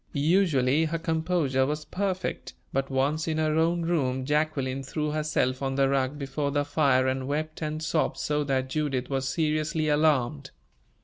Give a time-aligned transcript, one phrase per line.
[0.13, 5.75] Usually her composure was perfect, but once in her own room, Jacqueline threw herself on
[5.75, 10.49] the rug before the fire and wept and sobbed so that Judith was seriously alarmed.